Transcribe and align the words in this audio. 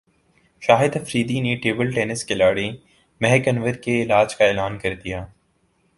شاہد 0.61 0.95
فریدی 1.07 1.39
نے 1.41 1.55
table 1.63 1.91
tennis 1.95 2.25
کھلاڑی 2.27 2.69
مہک 3.21 3.47
انور 3.47 3.73
کے 3.83 4.01
علاج 4.03 4.35
کا 4.35 4.45
اعلان 4.45 4.77
کردیا 4.79 5.25